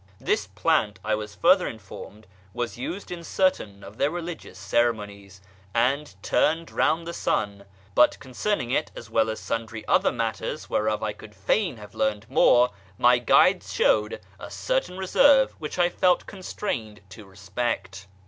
This 0.19 0.47
plant, 0.47 0.97
I 1.05 1.13
was 1.13 1.35
further 1.35 1.67
informed, 1.67 2.25
was 2.55 2.75
used 2.75 3.11
in 3.11 3.23
certain 3.23 3.83
of 3.83 3.97
their 3.99 4.09
religious 4.09 4.57
ceremonies, 4.57 5.41
and" 5.75 6.15
turned 6.23 6.71
round 6.71 7.05
the 7.05 7.13
sun"; 7.13 7.65
but 7.93 8.17
concerning 8.19 8.71
it, 8.71 8.89
as 8.95 9.11
well 9.11 9.29
as 9.29 9.39
sundry 9.39 9.87
other 9.87 10.11
matters 10.11 10.67
whereof 10.71 11.03
I 11.03 11.13
would 11.21 11.35
fain 11.35 11.77
have 11.77 11.93
learned 11.93 12.27
more, 12.31 12.71
my 12.97 13.19
guides 13.19 13.71
showed 13.71 14.19
a 14.39 14.49
certain 14.49 14.97
reserve 14.97 15.51
which 15.59 15.77
I 15.77 15.89
felt 15.89 16.25
constrained 16.25 17.01
to 17.09 17.25
respect. 17.25 18.07